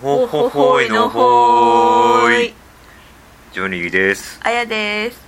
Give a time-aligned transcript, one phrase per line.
[0.00, 2.54] ほほほいのほーい。
[3.52, 4.40] ジョニーです。
[4.42, 5.20] あやです。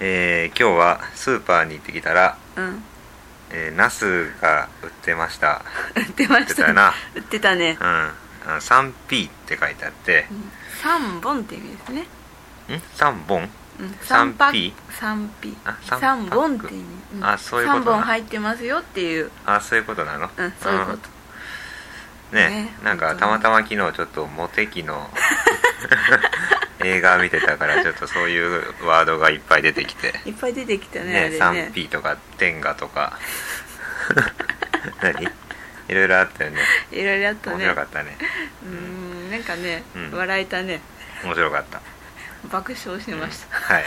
[0.00, 2.82] えー、今日はスーパーに行ってきたら、うん。
[3.50, 5.62] えー、ナスが売ってました。
[5.94, 6.50] 売ってました。
[6.50, 6.92] 売ってたな。
[7.14, 7.78] 売ってたね。
[7.80, 7.86] うん。
[7.86, 8.12] あ
[8.46, 10.26] の 3P って書いてあって。
[10.82, 12.00] 三本って意味ですね。
[12.00, 12.04] ん
[12.96, 13.48] ？3本
[13.78, 13.96] うん。
[14.02, 14.74] 三パ P？
[14.90, 16.78] 三 P あ三三本って意
[17.12, 17.20] 味。
[17.20, 17.24] ん。
[17.24, 19.30] あそういうこと本入ってますよっていう。
[19.46, 20.28] あそういうことなの？
[20.36, 20.94] うんそういうこと。
[20.94, 21.13] うん
[22.34, 22.48] ね。
[22.48, 25.10] ねなんかたまたま昨日ちょっとモテ期の
[26.84, 30.20] 映画見てたからちょっとそういうワードがいっぱい出てきて。
[30.26, 31.38] いっぱい出てきたねねね。
[31.38, 33.18] 3P とか天下とか。
[35.00, 35.30] 何？
[35.86, 36.58] いろいろあったよね。
[36.92, 38.16] いろいろあった面ね白かったね。
[38.62, 40.10] うんなんかねうん。
[40.12, 40.80] 笑えたね。
[41.22, 41.80] 面白かった。
[42.50, 43.56] 爆笑しました。
[43.56, 43.84] はい。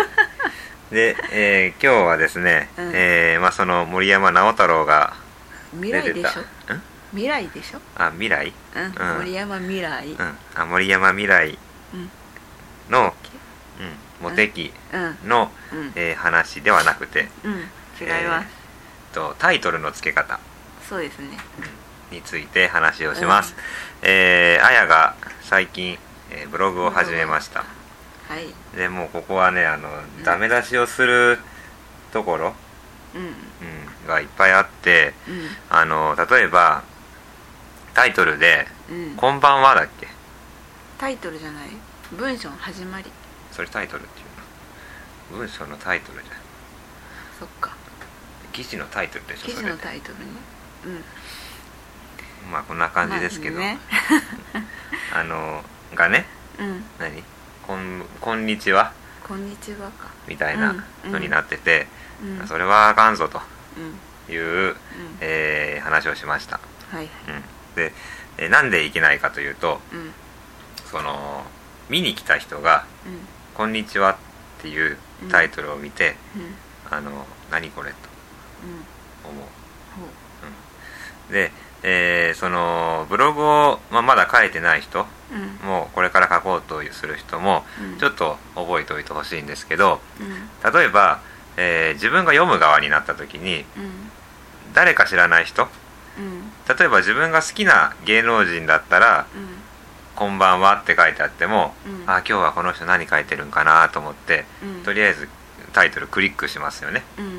[0.92, 2.92] で、えー今日はですね、うん。
[2.94, 5.14] えーまあ、その森山直太朗が
[5.74, 6.74] 未出てた来でしょ。
[6.74, 6.82] ん？
[7.14, 7.80] 未来でしょ？
[7.96, 8.54] あ未来？
[8.76, 8.84] うん。
[8.84, 9.18] うん。
[9.20, 10.08] 森山未来。
[10.08, 10.38] うん。
[10.56, 11.58] あ森山未来
[11.94, 12.10] うん。
[12.90, 13.14] の、
[14.22, 15.30] うん、モテ期うん。
[15.30, 15.92] の、うん。
[15.96, 17.28] えー話ではなくて。
[17.44, 17.54] うん。
[18.00, 18.48] 違います。
[19.14, 20.40] とタイトルの付け方。
[20.88, 21.38] そうですね。
[22.12, 23.54] について話をします、
[24.02, 25.98] えーあやが最近、
[26.32, 27.66] えーブログを始めました。
[28.30, 28.78] はい。
[28.78, 29.90] でもうここはねあの
[30.24, 31.40] ダメ出しをする
[32.14, 32.54] ところ、
[33.16, 33.22] うん。
[33.22, 35.48] うん、がいっぱいあってうん。
[35.70, 36.84] あの例えば
[37.98, 39.16] タイトルで「うん。
[39.16, 40.08] こんばんは」だっけ？
[41.00, 41.70] タイトルじゃない？
[42.12, 43.12] 文章の始まり。
[43.52, 44.24] それタイトルってい
[45.32, 45.40] うの？
[45.40, 46.38] 文章のタイトルじゃん。
[47.40, 47.72] そっか。
[48.54, 50.26] 記事のタイトルでしょ記事それのタイトルね。
[50.86, 52.52] うん。
[52.52, 53.80] まあこんな感じですけど、まあね。
[55.16, 55.64] あの
[55.96, 56.28] がね。
[56.60, 56.86] うん。
[57.00, 57.24] 何？
[57.66, 58.94] こん「こんにちは？
[59.28, 61.88] こんにちはか」みたいなのになってて、
[62.22, 62.48] うん。
[62.48, 63.42] それはあかんぞと
[64.30, 64.32] うん。
[64.32, 64.78] いう、うん。
[65.20, 66.60] えー話をしました、
[66.92, 67.06] はい。
[67.06, 67.44] うん、
[67.78, 67.94] で、
[68.38, 70.00] えーなんでいけないかというとうん。
[70.00, 70.12] うん
[70.92, 71.44] その
[71.90, 72.86] 見に来た人が
[73.56, 74.16] 「こんにちは」っ
[74.62, 74.98] ていう
[75.30, 76.42] タイトルを見てうん。
[76.42, 76.56] うん
[76.90, 77.98] 「あの何これ?」と
[79.26, 79.32] うん。
[79.32, 79.46] 思う。
[81.28, 81.52] ほで、
[81.84, 85.68] えーそのブログを、まあ、まだ書いてない人ううん。
[85.68, 87.98] もうこれから書こうとする人もうん。
[87.98, 90.50] ちょっと覚えておいてほしいんですけどうん。
[90.74, 91.20] 例えば、
[91.58, 94.12] えー自分が読む側になった時にうん。
[94.74, 95.70] 誰か知らない人うん
[96.78, 99.48] 例えば自分が好きな芸能人だったらうん
[100.16, 102.04] 「こんばんは」って書いてあっても、うん。
[102.08, 104.84] あ今日はこの人何書いてるんかなと思ってうん。
[104.84, 105.30] とりあえず
[105.74, 107.26] タイトルクリックしますよね、うん。
[107.26, 107.32] うん、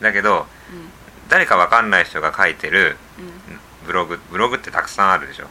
[0.00, 0.90] だけどうん。
[1.28, 3.58] 誰かわかんない人が書いてるうん。
[3.86, 5.46] ブログブログってたくさんあるでしょ。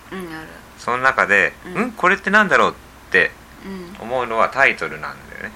[0.78, 1.82] その中で「うん。
[1.88, 2.74] んこれってなんだろう?」っ
[3.12, 3.32] て
[3.66, 3.96] うん。
[4.00, 5.52] 思うのはタイトルなんだよね、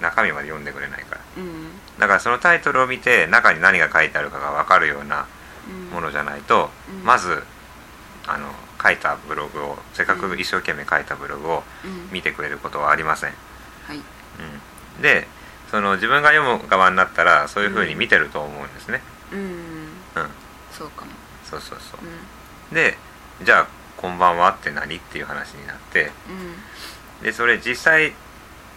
[0.00, 1.20] 中身まで読んでくれないから。
[1.38, 1.63] うん
[1.98, 5.26] だからそのタイトルを見て中に何が書いてあるかが分かるような
[5.68, 5.90] うん。
[5.90, 7.04] ものじゃないと、うん。
[7.04, 7.42] まず
[8.26, 12.08] あの書いたブログをせっかく一生懸命書いたブログをうん。
[12.12, 13.30] 見てくれることはありません、
[13.86, 13.96] はい。
[13.96, 15.26] うん、で
[15.70, 19.00] その自分が読む側になったらそういうふうに見てると思うんですね。
[19.32, 19.38] うん。
[19.40, 19.50] うん。
[20.72, 21.12] そうかも。
[21.48, 22.00] そうそうそう。
[22.04, 22.74] うん。
[22.74, 22.96] で
[23.42, 23.66] じゃあ
[23.96, 27.24] 「こんばんは」って何っていう話になってうん。
[27.24, 28.12] でそれ実際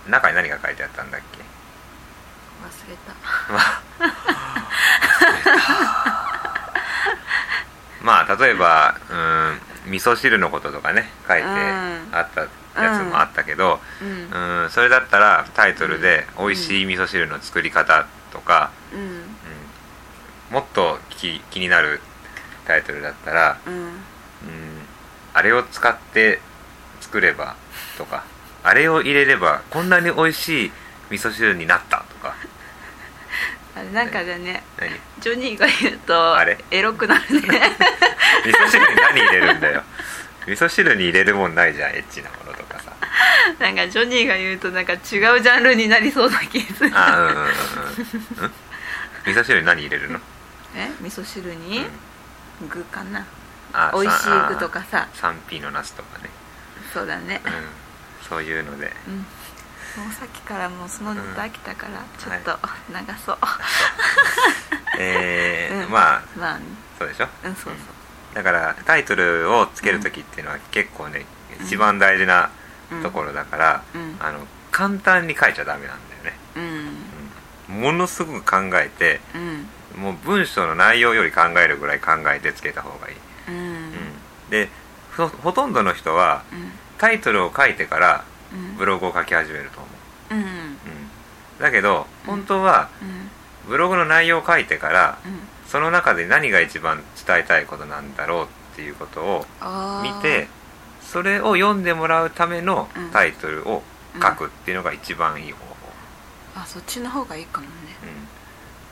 [0.07, 1.39] 中に何が書いてあったんだっけ？
[2.63, 3.13] 忘れた。
[3.53, 3.81] まあ
[8.01, 9.15] まあ例えばう
[9.89, 12.41] ん味噌汁のこととかね書いてあった
[12.81, 14.63] やつもあったけど、うん。
[14.63, 18.99] うん、それだったらタイトルで「美味しい味噌汁の作り方」とか、うん。
[18.99, 19.37] うん、
[20.51, 22.01] もっと気気になる
[22.65, 23.73] タイトルだったらうん。
[23.73, 23.97] うん
[25.33, 26.39] あれを使って
[26.99, 27.55] 作れば
[27.95, 28.23] とか
[28.63, 30.71] あれを入れればこんなに美味しい
[31.11, 32.05] 味噌汁になった
[33.77, 34.89] あれなんかでね何？
[35.21, 36.57] ジョニーが言うとあれ？
[36.71, 37.61] エロくなるね。
[38.45, 39.83] 味噌汁に何入れるんだよ。
[40.47, 42.91] 味噌汁に入れるもんないじゃんエッチなものとかさ。
[43.59, 46.91] なんかジョニーが言うとなんか違うジャンルになりそうな気がする。
[46.93, 47.45] あうんうんうんうん。
[47.45, 47.51] ん？
[49.25, 50.19] 味噌汁に何入れるの？
[50.75, 50.89] え？
[51.01, 51.85] 味噌汁に？
[52.69, 53.25] 具かな？
[53.73, 55.07] あ美味しいさ具とかさ。
[55.13, 56.29] 3P のナスとかね。
[56.93, 57.41] そうだね。
[57.45, 57.51] うん。
[58.27, 58.91] そういうので。
[59.07, 59.25] うん
[59.97, 62.59] もうさっきからもうそのネタ飽きたからちょっと
[62.93, 63.37] 長そう。
[64.99, 65.91] えー うん。
[65.91, 66.65] まあまあね。
[66.99, 67.27] そうでしょ？
[67.43, 67.73] うんそう
[68.33, 71.25] だからタイトルをつける時っていうのは結構ね、
[71.61, 72.49] 一番大事な
[72.89, 74.17] そうところだから、うん。
[74.19, 76.97] あの簡単に書いちゃダメなんだよね、うん。
[77.75, 77.81] うん。
[77.81, 79.67] ものすごく考えてうん。
[80.01, 83.15] もう文章の内容より考えるぐらい考えてつけた方がいい、
[83.47, 83.55] うん。
[83.55, 84.19] うん。
[84.51, 84.69] で
[85.15, 86.71] ほほとんどの人はうん。
[86.99, 88.36] タイトルを書いてからうん
[88.77, 89.87] ブログを書き始めると思
[90.31, 90.39] う、うん。
[90.39, 90.47] うん、
[91.59, 92.31] だけどうん。
[92.31, 93.29] 本当はうん。
[93.69, 95.39] ブログの内容を書いてからうん。
[95.67, 98.47] その中で何が一番伝えたいことなんだろうっ
[98.77, 99.45] っていうことを
[100.03, 100.47] 見て
[101.01, 103.09] それを読んでもらうためのうん。
[103.09, 103.81] タイトルを
[104.21, 105.75] 書くっていうのが一番いい方法、
[106.55, 107.71] あそっちの方がいいかもね。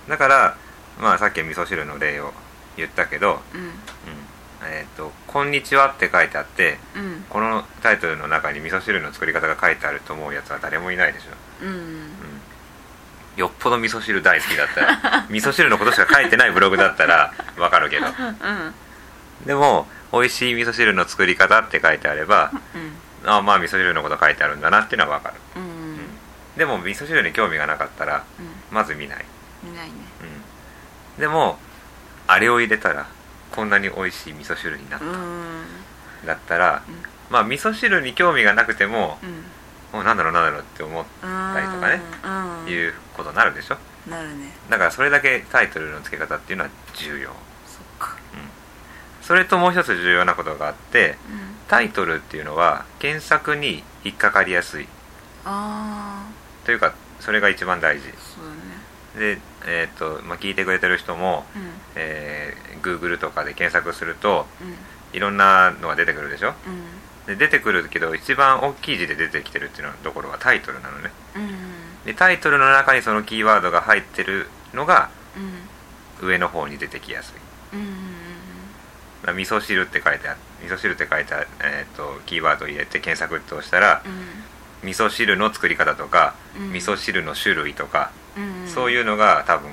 [0.06, 0.10] うん。
[0.10, 0.58] だから
[1.00, 2.34] まあさっきは味噌汁の例を
[2.78, 3.62] 言ったけどうん。
[3.62, 3.70] うん
[4.68, 7.26] えっ、と「こんにちは」って書いてあってうん。
[7.30, 11.70] このタイトルの中に味噌汁の作り方が書いてあると思うやつは誰もいないでしょ、うん。
[11.70, 12.10] うん、
[13.36, 18.08] よっぽど味噌汁大好きだったら 味噌汁のことしか書いてないブログだったらわかるけど。
[18.08, 18.74] うん。
[19.46, 22.52] でも美味しい味噌汁の作り方って書いてあれば
[23.24, 23.30] うん。
[23.30, 25.64] あまあ味噌汁のこと書いてあるんだなっていうのはわかる、うん。
[25.64, 26.00] うん。
[26.58, 28.24] でも味噌汁に興味がなかったら
[28.72, 29.36] まず見ない、うん
[29.66, 29.94] 見ないね。
[31.18, 31.58] うん、でも
[32.28, 33.08] あれを入れたら
[33.56, 35.64] こんなに美味しい味噌汁になっうん。
[36.22, 36.96] ただったらうん。
[37.30, 39.30] まあ味噌汁に興味がなくてもうん。
[39.94, 42.02] もうなんだろうなんだろうって思ったりとかね。
[42.66, 42.72] うん。
[42.72, 43.78] いうことになるでしょ？
[44.10, 44.52] なるね。
[44.70, 47.36] だからそれだけタイトルの付け方っていうのは重要、うん、
[47.66, 48.18] そっか。
[49.22, 51.56] それともう一つ重要なことがあってうん。
[51.68, 54.88] タイトルっていうのは検索に引っかかりやすい。
[55.46, 56.28] あ
[56.66, 58.10] というかそれが一番大事。
[58.10, 58.52] あそうだ
[59.26, 59.36] ね。
[59.36, 61.70] で、えーとまあ、聞いてくれてる人も、うん。
[61.96, 64.76] えー Google とかで検索するとうん。
[65.18, 66.54] いろんなのが出てくるでしょ？
[67.28, 67.36] うん。
[67.36, 71.10] で出てくるけど一番大きい字で出てきてるっていうのところがタイトルなのね。
[71.36, 72.06] うん。
[72.06, 75.10] でタイトルの中にそのキーワードが入ってるのが
[76.22, 76.28] うん。
[76.28, 77.34] 上の方に出てきやす
[77.74, 77.78] い。
[77.78, 84.04] うん味噌汁って書いてある味噌汁って書いてある、えー、とキーワードを入れて検索って押したら
[84.84, 86.72] 味噌汁の作り方とか、うん。
[86.72, 88.25] 味噌汁の種類とか、うん
[88.68, 89.72] そういうのが多分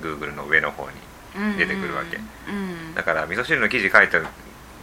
[0.00, 0.96] Google の上の方に
[1.36, 2.16] うん出てくるわけ。
[2.16, 2.20] う
[2.52, 2.94] ん。
[2.94, 4.20] だから味噌汁の記事書いて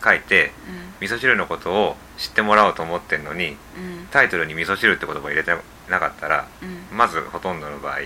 [0.03, 0.51] 書いて
[0.99, 4.07] 味噌汁のことを知ってもらおうと思ってるのにうん。
[4.11, 5.55] タイトルに味噌汁って言葉入れて
[5.89, 6.97] なかったらうん。
[6.97, 7.99] まずほとんどの場合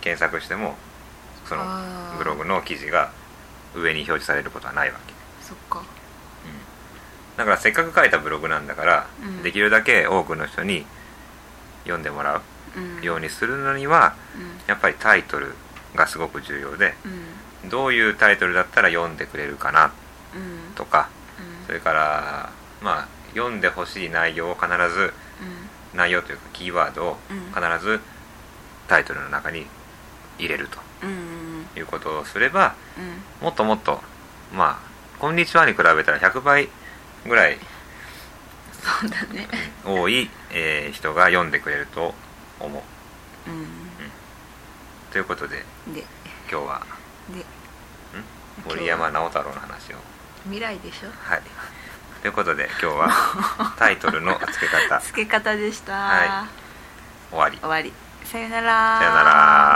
[0.00, 0.76] 検索しても
[1.46, 1.62] その
[2.18, 3.12] ブログの記事が
[3.74, 5.14] 上に表示されることはないわけ。
[5.42, 5.82] そっか。
[7.36, 9.42] だからせっかく書いたブログなんだから、うん。
[9.42, 10.86] できるだけ多くの人に
[11.82, 12.36] 読んでもらう。
[12.36, 12.53] うん
[13.02, 14.50] ようにするのにはうん。
[14.66, 15.54] やっぱりタイトル
[15.94, 16.94] がすごく重要で
[17.62, 17.68] うん。
[17.70, 19.92] どういうタイトルだったら読んでくれるかな
[20.34, 20.74] うん。
[20.74, 21.08] とか
[21.60, 21.66] うん。
[21.66, 22.50] それから
[22.82, 25.12] まあ読んでほしい内容を必ず
[25.94, 27.38] 内容というかキーワードをうん。
[27.52, 28.00] 必ず
[28.88, 29.66] タイトルの中に
[30.38, 30.78] 入れると
[31.78, 33.44] いうことをすればうん。
[33.44, 34.00] もっともっと
[34.52, 36.68] まあ「こんにちは」に比べたら100倍
[37.26, 37.58] ぐらい
[38.72, 39.48] そうだね。
[39.84, 42.14] 多い、えー人が読んでくれると
[42.64, 42.82] 思
[43.46, 43.50] う。
[43.50, 43.66] うん。
[45.12, 46.04] ということでで。
[46.50, 46.82] 今日は
[47.30, 47.44] で。
[48.68, 49.96] 森山直太朗の話を。
[50.44, 51.08] 未来でしょ？
[51.28, 51.42] はい。
[52.22, 55.00] ということで今日は タイトルの付け方。
[55.00, 56.28] 付け方でした、はい。
[57.30, 57.58] 終わり。
[57.58, 57.92] 終わり。
[58.24, 58.98] さよなら。
[58.98, 59.73] さよなら